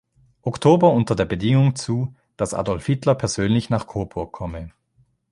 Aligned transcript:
Oktober 0.41 0.91
unter 0.93 1.15
der 1.15 1.25
Bedingung 1.25 1.75
zu, 1.75 2.15
dass 2.35 2.55
Adolf 2.55 2.87
Hitler 2.87 3.13
persönlich 3.13 3.69
nach 3.69 3.85
Coburg 3.85 4.31
komme. 4.31 4.71